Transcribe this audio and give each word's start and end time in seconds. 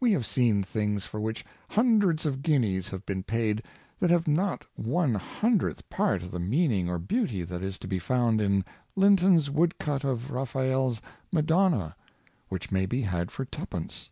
We 0.00 0.12
have 0.12 0.24
seen 0.24 0.62
things 0.62 1.04
for 1.04 1.20
which 1.20 1.44
hundreds 1.68 2.24
of 2.24 2.40
guineas 2.42 2.88
have 2.88 3.04
been 3.04 3.22
paid 3.22 3.62
that 4.00 4.08
have 4.08 4.26
not 4.26 4.64
one 4.76 5.12
hundreth 5.14 5.90
part 5.90 6.22
of 6.22 6.30
the 6.30 6.40
meaning 6.40 6.88
or 6.88 6.98
beauty 6.98 7.42
that 7.44 7.62
is 7.62 7.78
to 7.80 7.86
be 7.86 7.98
found 7.98 8.40
in 8.40 8.64
Linton's 8.96 9.50
wood 9.50 9.76
cut 9.78 10.04
of 10.06 10.30
Raf 10.30 10.54
faelle's" 10.54 11.02
Madonna,'' 11.34 11.96
which 12.48 12.72
may 12.72 12.86
be 12.86 13.02
had 13.02 13.30
for 13.30 13.44
twopence. 13.44 14.08